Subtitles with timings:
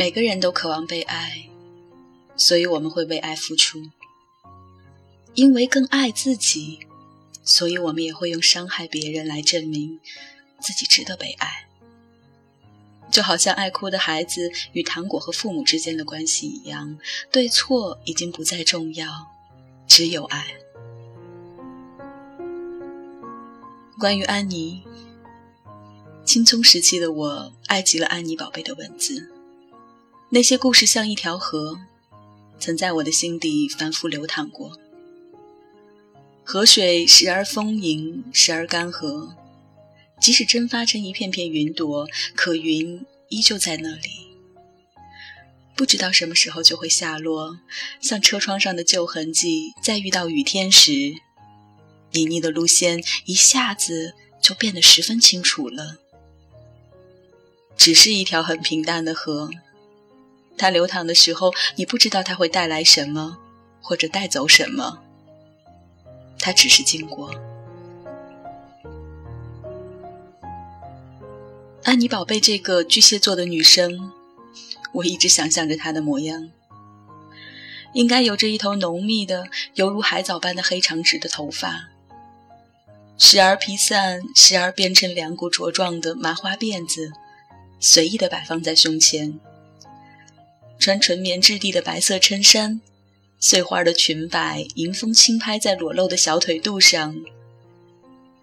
[0.00, 1.50] 每个人都渴望被爱，
[2.34, 3.90] 所以我们会为爱付出。
[5.34, 6.78] 因为更爱自己，
[7.44, 10.00] 所以我们也会用伤害别人来证明
[10.58, 11.68] 自己值得被爱。
[13.10, 16.98] 就好像爱哭的孩子与糖果和父母之间的关系一样，
[17.30, 19.06] 对错已经不再重要，
[19.86, 20.46] 只有爱。
[23.98, 24.82] 关于安妮，
[26.24, 29.30] 青葱时期的我爱极了安妮宝贝的文字，
[30.32, 31.80] 那些故事像一条河，
[32.60, 34.78] 曾在我的心底反复流淌过。
[36.44, 39.34] 河水时而丰盈，时而干涸。
[40.20, 44.08] 即使蒸发成一片片云朵，可云依旧在那里。
[45.74, 47.58] 不知道什么时候就会下落，
[48.00, 49.72] 像车窗上的旧痕迹。
[49.82, 50.92] 在遇到雨天时，
[52.12, 55.96] 泥泞的路线一下子就变得十分清楚了。
[57.76, 59.50] 只是一条很平淡的河，
[60.60, 63.38] 它流淌的时候，你不知道它会带来什么，
[63.80, 64.98] 或者带走什么。
[66.38, 67.34] 它只是经过。
[71.82, 74.12] 安妮宝贝这个巨蟹座的女生，
[74.92, 76.50] 我一直想象着她的模样，
[77.94, 81.88] 应该有着一头浓密的、犹如海藻般的黑长直的头发，
[83.16, 87.12] 时而披散，时而编成两股茁壮的麻花辫子，
[87.80, 89.40] 随意的摆放在胸前。
[90.80, 92.80] 穿纯棉质地的白色衬衫，
[93.38, 97.14] 碎花的裙摆迎风轻拍在裸露的小腿肚上，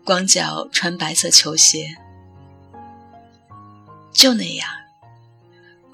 [0.05, 1.95] 光脚穿白色球鞋。
[4.13, 4.69] 就那样，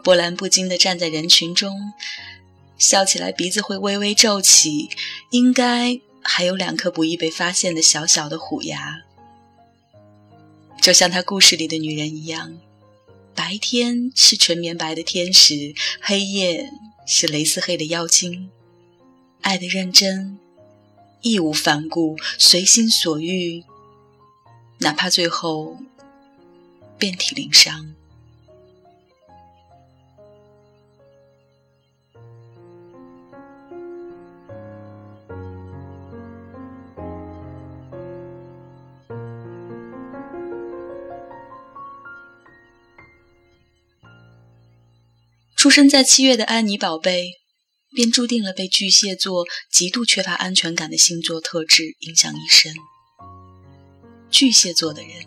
[0.04, 1.94] 波澜不惊地站在人群中，
[2.78, 4.90] 笑起来鼻子会微微皱起，
[5.30, 8.98] 应该还有两颗不易被发现的小小的虎牙。
[10.82, 12.58] 就像他故事里的女人一样，
[13.36, 16.70] 白天是纯棉白的天使，黑夜
[17.06, 18.50] 是蕾丝黑的妖精，
[19.42, 20.38] 爱的认真，
[21.22, 23.64] 义无反顾，随心所欲，
[24.80, 25.78] 哪怕最后
[26.98, 27.96] 遍体鳞伤。
[45.64, 47.36] 出生在七月的安妮宝贝，
[47.96, 52.74] 便注定了被巨蟹座极度缺乏安全感的星座特质影响一生。
[54.30, 55.26] 巨蟹座的人，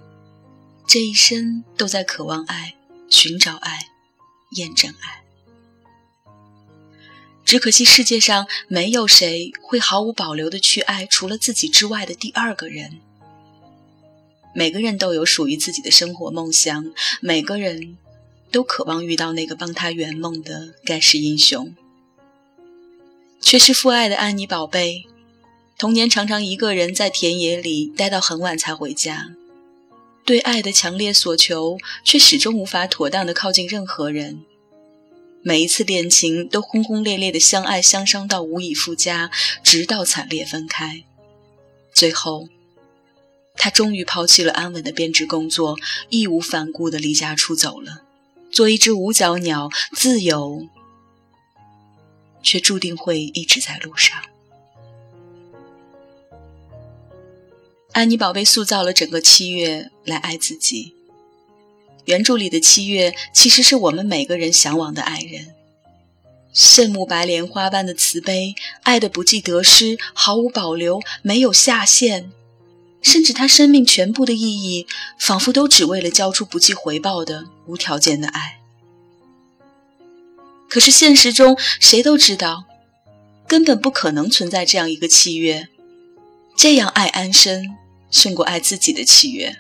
[0.86, 2.76] 这一生都在渴望爱、
[3.08, 3.88] 寻找爱、
[4.56, 5.24] 验证爱。
[7.46, 13.00] 只可惜世界上没有谁会毫无保留的去爱除了自己之外的第二个人。
[14.54, 16.92] 每个人都有属于自己的生活梦想，
[17.22, 17.96] 每个人。
[18.56, 21.74] 都渴望遇到那个帮他圆梦的盖世英雄。
[23.38, 25.04] 缺失父爱的安妮宝贝，
[25.76, 29.34] 童年常常一个人在田野里待到很晚才回家，
[30.24, 34.40] 对爱的强烈所求，却始终无法妥当的靠近任何人。
[35.42, 39.30] 每一次恋情都轰轰烈烈的相爱相伤到无以复加，
[39.62, 41.04] 直到惨烈分开。
[41.92, 42.48] 最后，
[43.54, 45.76] 他终于抛弃了安稳的编织工作，
[46.08, 48.04] 义无反顾的离家出走了。
[48.50, 50.66] 做一只五角鸟，自由，
[52.42, 54.16] 却注定会一直在路上。
[57.92, 60.94] 安妮宝贝塑造了整个七月来爱自己。
[62.04, 65.54] 原著里的七月，其实是我们每个人向往的爱人。
[66.52, 72.30] 圣母白莲花般的慈悲，爱的不计得失，毫无保留，没有下限。
[73.02, 74.86] 甚至他生命全部的意义，
[75.18, 78.60] 仿佛都只为了交出不计回报的无条件的爱。
[80.68, 82.64] 可是现实中，谁都知道，
[83.46, 85.68] 根本不可能存在这样一个契约，
[86.56, 87.76] 这样爱安生
[88.10, 89.56] 胜过爱自己的契约。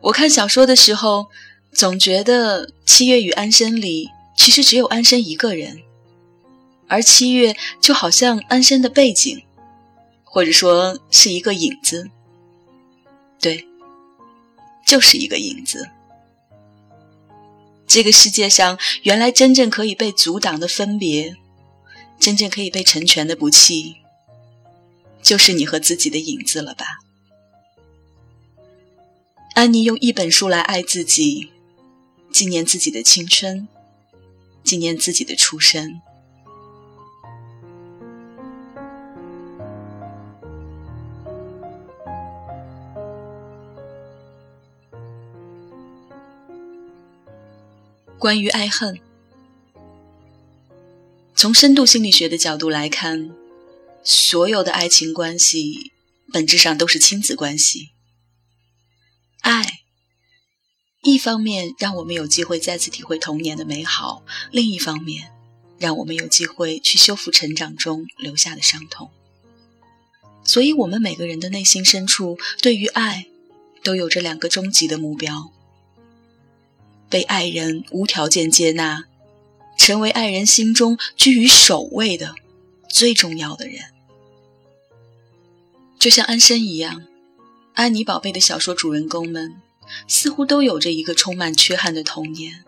[0.00, 1.26] 我看小说的时候，
[1.72, 5.82] 总觉得七月与安生里其实只有安生一个人，
[6.86, 9.42] 而七月就好像安生的背景。
[10.30, 12.10] 或者说是一个影子，
[13.40, 13.66] 对，
[14.86, 15.88] 就是一个影子。
[17.86, 21.34] 这个世界上，原来真正可以被阻挡的分别，
[22.20, 23.96] 真正可以被成全的不弃，
[25.22, 26.84] 就是你和自己的影子了吧？
[29.54, 31.50] 安妮用一本书来爱自己，
[32.30, 33.66] 纪念自己的青春，
[34.62, 36.02] 纪念自己的出身。
[48.28, 49.00] 关于爱恨，
[51.34, 53.34] 从深度心理学的角度来看，
[54.04, 55.92] 所有的爱情关系
[56.30, 57.88] 本质上都是亲子关系。
[59.40, 59.80] 爱，
[61.00, 65.32] 一方面让我们有机会再次体会童年的美好，另一方面，
[65.78, 69.10] 让我们有机会去修复成长中留下的伤痛。
[70.44, 73.24] 所以，我们每个人的内心深处，对于爱，
[73.82, 75.50] 都有着两个终极的目标：
[77.08, 79.04] 被爱人无条件接纳，
[79.76, 82.34] 成为爱人心中居于首位的
[82.88, 83.76] 最重要的人。
[85.98, 87.04] 就像安生一样。
[87.74, 89.54] 安妮宝贝的小说主人公们，
[90.08, 92.64] 似乎都有着一个充满缺憾的童年。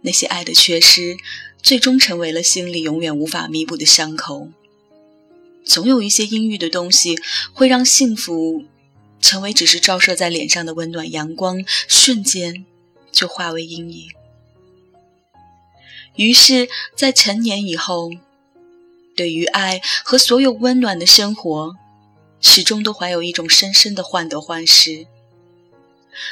[0.00, 1.18] 那些爱的缺失，
[1.60, 4.48] 最终成为了心里永远无法弥补的伤口。
[5.66, 7.14] 总有一些阴郁的东西，
[7.52, 8.64] 会让幸福
[9.20, 12.64] 成为只是照射在脸上的温暖阳光，瞬间
[13.12, 14.08] 就化为阴影。
[16.16, 18.10] 于是，在成年以后，
[19.16, 21.76] 对于爱和所有温暖的生活。
[22.42, 25.06] 始终都怀有一种深深的患得患失，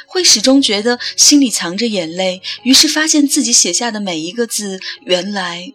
[0.07, 5.71] 会始终觉得心里藏着眼泪，于是发现自己写下的每一个字，原来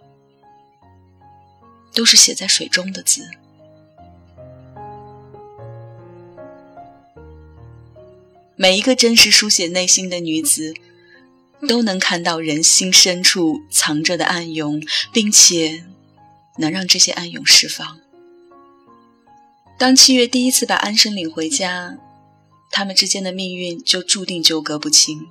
[1.95, 3.31] 都是写在水中的字。
[8.57, 10.75] 每一个真实书写内心的女子，
[11.69, 14.83] 都能看到人心深处藏着的暗涌，
[15.13, 15.85] 并且
[16.59, 18.01] 能让这些暗涌释放。
[19.79, 21.99] 当七月第一次把安生领回家，
[22.71, 25.29] 他们之间的命运就注定纠葛不清。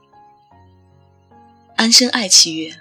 [1.75, 2.75] 安生爱七月，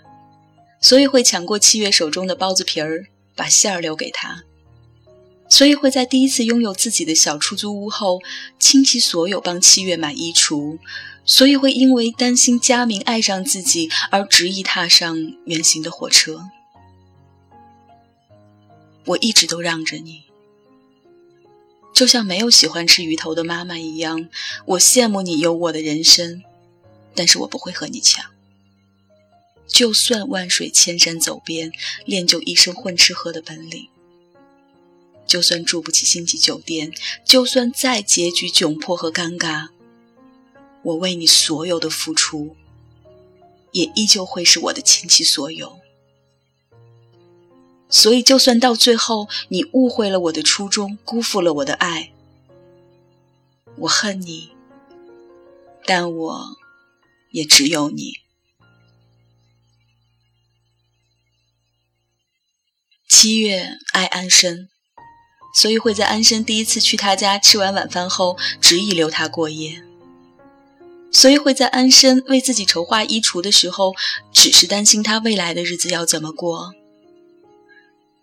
[0.80, 4.42] 所以会抢过七月手中的包子皮儿，把馅儿留给他；
[5.52, 8.20] 所以会在第一次拥有自己的小出租屋后，
[8.58, 10.78] 倾其所有帮七月买衣橱；
[11.26, 15.14] 所以会因为担心佳明爱上自己而执意踏上
[15.44, 16.48] 远行的火车。
[19.04, 20.22] 我一直都让着你。
[21.92, 24.30] 就像没有喜欢吃鱼头的妈妈一样，
[24.64, 26.42] 我羡慕你有我的人生，
[27.14, 28.24] 但是我不会和你抢。
[29.68, 31.70] 就算万水千山走遍，
[32.06, 33.88] 练就一身混吃喝的本领；
[35.26, 36.92] 就算住不起星级酒店，
[37.24, 39.68] 就算再结局窘迫和尴尬，
[40.82, 42.56] 我为你所有的付出，
[43.70, 45.80] 也依旧会是我的倾其所有。
[47.88, 52.12] 所以，就算到最后你误会了我的初衷，辜负了我的爱，
[53.76, 54.52] 我恨你，
[55.84, 56.56] 但我
[57.30, 58.14] 也只有你。
[63.06, 64.70] 七月爱安生，
[65.52, 69.82] 所以会在安生第一次去他家吃完晚饭后，执意留他过夜；
[71.12, 73.94] 所以会在安生为自己筹划衣橱的时候，
[74.32, 76.72] 只是担心他未来的日子要怎么过。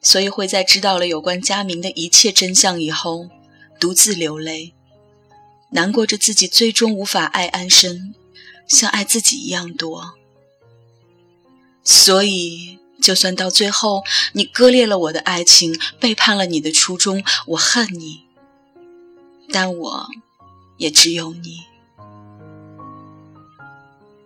[0.01, 3.27] 所以会在知道了有关佳明的一切真相以后，
[3.79, 4.73] 独自流泪，
[5.71, 8.15] 难过着自己最终无法爱安生，
[8.67, 10.13] 像爱自己一样多。
[11.83, 14.03] 所以，就算到最后
[14.33, 18.25] 你割裂了我的爱情，背叛了你的初衷，我恨你，
[19.51, 20.07] 但我
[20.77, 21.61] 也只有你。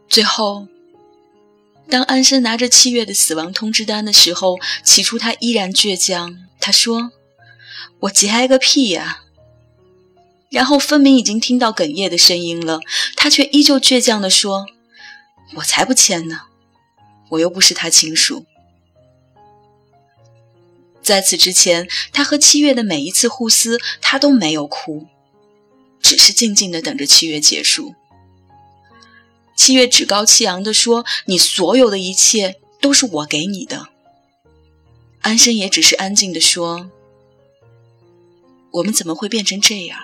[0.09, 0.67] 最后。
[1.89, 6.39] 当安生拿着七月的死亡通知单的时候，起初他依然倔强。
[6.59, 7.11] 他说
[7.99, 9.23] ：“我节哀个屁呀！”
[10.49, 12.79] 然后分明已经听到哽咽的声音了，
[13.17, 14.65] 他却依旧倔强地说
[15.57, 16.43] ：“我才不签呢，
[17.31, 18.45] 我又不是他亲属。”
[21.03, 25.07] 在此之前，他和七月的每一次互撕，他都没有哭，
[26.01, 27.93] 只是静静的等着七月结束。
[29.55, 33.89] 七月趾高气扬地说：“你所有的一切都是我给你的。”
[35.21, 36.89] 安生也只是安静地说
[38.71, 39.99] ：“我们怎么会变成这样？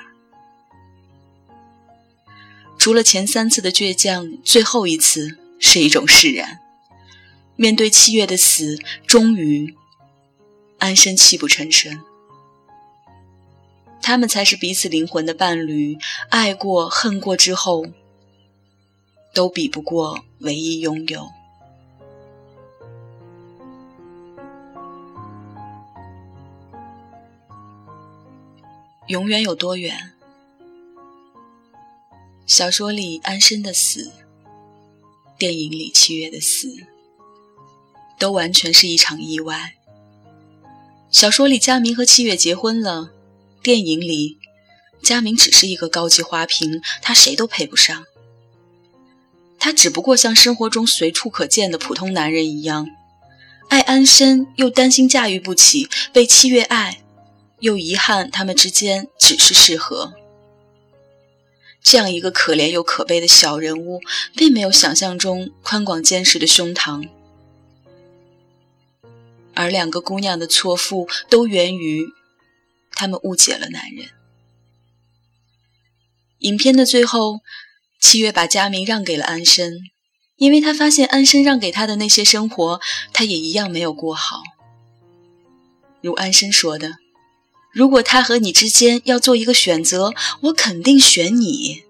[2.77, 6.59] 除了前三次的倔强，最后一次是一种释然。
[7.57, 9.75] 面对七月的死，终于，
[10.79, 12.01] 安生泣不成声。
[14.01, 15.97] 他们才是彼此灵魂的伴侣，
[16.29, 17.85] 爱过恨过之后。”
[19.31, 21.29] 都比不过唯一拥有。
[29.05, 30.13] 永远有多远？
[32.47, 34.11] 小说里安生的死，
[35.37, 36.87] 电影里七月的死，
[38.17, 39.75] 都完全是一场意外。
[41.11, 43.09] 小说里佳明和七月结婚了，
[43.63, 44.37] 电影里
[45.01, 48.05] 佳明只是一个高级花瓶，他谁都配不上。
[49.57, 52.87] 他只不过像生活中随处可见的普通男人一样，
[53.69, 57.01] 爱安生又担心驾驭不起被七月爱，
[57.59, 60.13] 又遗憾他们之间只是适合。
[61.81, 63.99] 这样一个可怜又可悲的小人物，
[64.35, 67.09] 并没有想象中宽广坚实的胸膛，
[69.53, 72.07] 而两个姑娘的错付都源于
[72.91, 74.09] 他们误解了男人。
[76.39, 77.41] 影片的最后，
[77.99, 79.79] 七月把佳明让给了安生，
[80.37, 82.79] 因为他发现安生让给他的那些生活，
[83.11, 84.41] 他也一样没有过好。
[86.01, 86.95] 如安生说的。
[87.71, 91.83] 如果他和你之间要做一个选择，我肯定选你。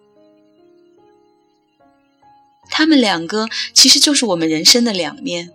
[2.70, 5.54] 他们两个其实就是我们人生的两面，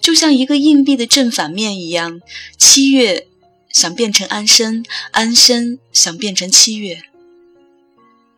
[0.00, 2.20] 就像一个硬币的正反面一样。
[2.58, 3.26] 七月
[3.72, 7.02] 想变成安生，安生想变成七月。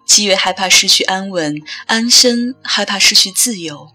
[0.07, 3.88] 七月害怕失去安稳，安生害怕失去自由。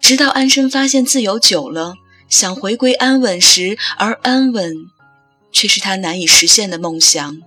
[0.00, 1.94] 直到安生发现自由久了，
[2.28, 4.86] 想回归安稳时，而安稳。
[5.54, 7.42] 却是他难以实现的梦想。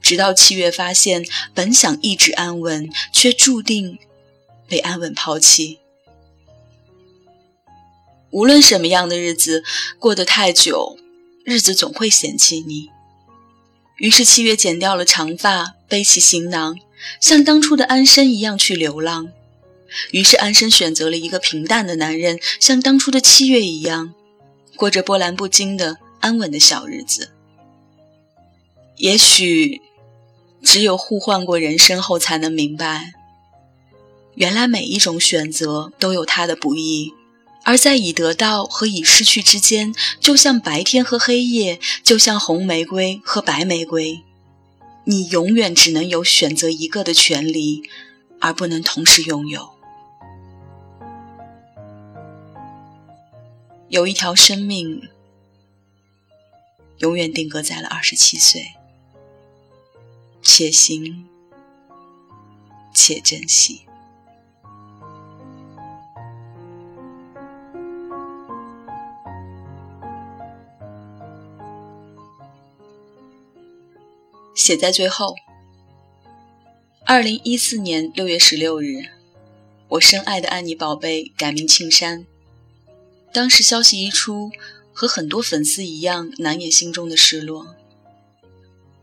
[0.00, 3.98] 直到七月发现，本想一直安稳，却注定
[4.66, 5.78] 被安稳抛弃。
[8.36, 9.64] 无论什么样的日子
[9.98, 10.98] 过得太久，
[11.42, 12.90] 日子总会嫌弃你。
[13.96, 16.78] 于是七月剪掉了长发，背起行囊，
[17.18, 19.30] 像当初的安生一样去流浪。
[20.10, 24.12] 于是安生选择了一个平淡的男人，像当初的七月一样，
[24.76, 25.96] 过着波澜不惊的。
[26.20, 27.30] 安稳的小日子，
[28.96, 29.80] 也许
[30.62, 33.14] 只有互换过人生后，才能明白，
[34.34, 37.14] 原来每一种选择都有它的不易，
[37.66, 44.22] 而在已得到和已失去之间，就像白天和黑夜，就像红玫瑰和白玫瑰，
[45.04, 47.82] 你永远只能有选择一个的权利，
[48.40, 49.70] 而不能同时拥有。
[53.88, 55.08] 有一条生命。
[57.00, 58.72] 永远定格在了二十七岁，
[60.42, 61.28] 且行
[62.94, 63.85] 且珍惜。
[74.66, 75.36] 写在最后。
[77.04, 79.04] 二零一四年六月十六日，
[79.90, 82.26] 我深爱的安妮宝贝改名庆山。
[83.32, 84.50] 当时消息一出。
[84.98, 87.76] 和很多粉丝一样，难掩心中的失落。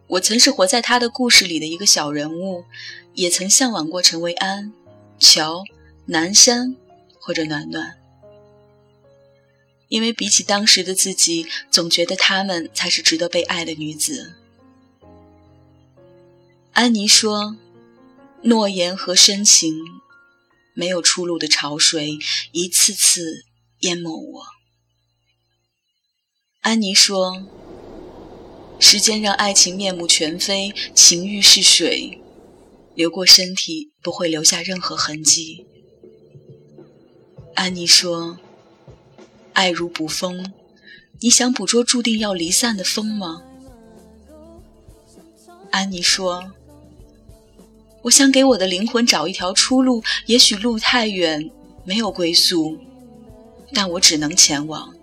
[0.08, 2.66] 我曾是活在他的故事里的一个小人物，
[3.14, 4.74] 也曾向往过成为安、
[5.20, 5.64] 乔、
[6.08, 6.76] 南山
[7.20, 8.00] 或者暖暖，
[9.88, 14.34] 因为比起当时的自己，总觉得她们才是值得被爱的女子。
[16.74, 17.56] 安妮说
[18.42, 19.80] ：“诺言和深情，
[20.74, 22.18] 没有出路的潮水，
[22.52, 23.46] 一次次
[23.82, 24.44] 淹没我。”
[26.62, 27.46] 安妮说
[28.82, 32.20] ：“时间让爱情面目全非，情欲是水，
[32.96, 35.68] 流过身体不会留下任何痕迹。”
[37.54, 38.40] 安妮说
[39.54, 40.52] ：“爱如捕风，
[41.22, 43.44] 你想捕捉注定要离散的风吗？”
[45.70, 46.54] 安妮说
[48.04, 51.50] ：“我想给我的灵魂找一条出路，也许路太远，
[51.84, 52.78] 没有归宿，
[53.74, 54.94] 但我只能前往。”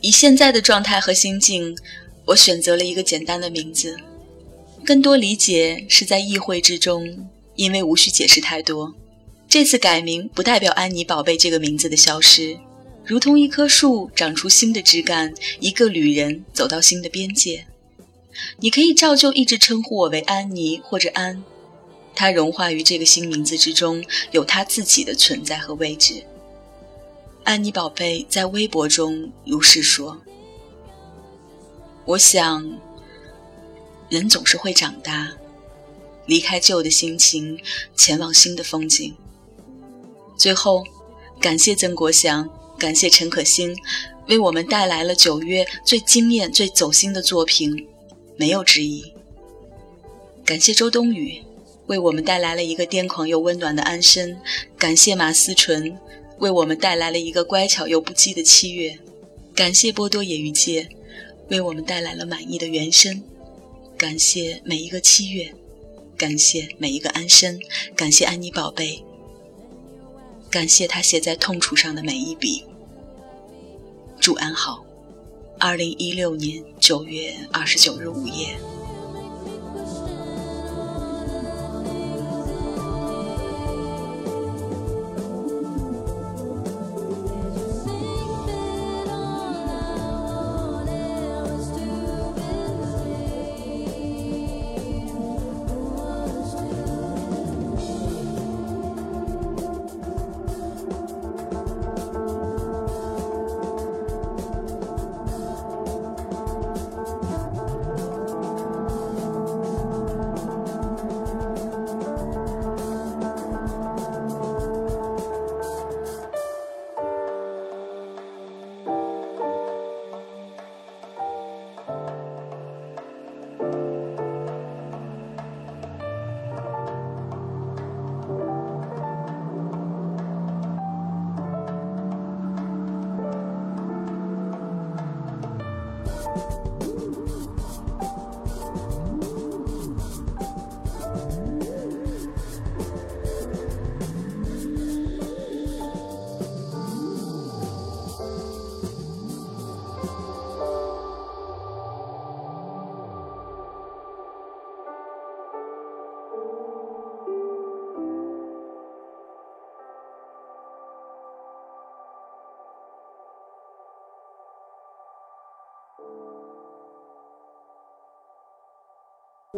[0.00, 1.76] 以现在的状态和心境，
[2.26, 3.96] 我选择了一个简单的名字。
[4.84, 8.92] 更多理解是在意会之中，因为无需解释太多。
[9.48, 12.58] 这次改名不代表“安妮宝贝”这个名字的消失，
[13.04, 17.64] 如同一棵树长出新的枝干，一个旅人走到新的边界。
[18.60, 21.42] 你可以照旧一直称呼我为安妮或者安，
[22.14, 26.24] 它融化于这个新名字之中，有它自己的存在和位置。
[27.44, 30.20] 安妮宝贝在微博中如是说
[32.06, 32.78] ：“我想，
[34.08, 35.32] 人总是会长大，
[36.26, 37.58] 离开旧的心情，
[37.96, 39.14] 前往新的风景。
[40.36, 40.84] 最后，
[41.40, 42.48] 感谢曾国祥，
[42.78, 43.76] 感谢陈可辛，
[44.28, 47.88] 为我们带来了九月最惊艳、最走心的作品，
[48.36, 49.12] 没有之一。
[50.44, 51.42] 感谢周冬雨，
[51.86, 54.36] 为我们带来了一个癫狂又温暖的安生。
[54.76, 55.96] 感谢马思纯。”
[56.38, 58.98] 为我们带来了一个乖巧又不羁的七月，
[59.54, 60.88] 感谢波多野鱼介，
[61.50, 63.22] 为我们带来了满意的原声，
[63.96, 65.54] 感谢每一个七月，
[66.16, 67.60] 感谢每一个安生，
[67.94, 69.04] 感谢安妮宝贝，
[70.50, 72.64] 感谢他写在痛楚上的每一笔。
[74.18, 74.84] 祝安好，
[75.64, 78.71] 二零一六年九月二十九日午夜。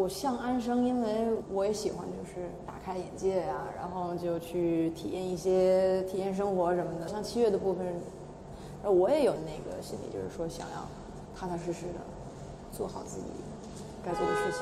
[0.04, 7.08] 我像安生，因为我也喜欢，就是打开眼界啊，然后就去体验一些体验生活什么的。
[7.08, 7.86] 像七月的部分，
[8.82, 10.86] 我也有那个心理，就是说想要
[11.34, 12.00] 踏踏实实的
[12.70, 13.28] 做好自己
[14.04, 14.60] 该做的事情。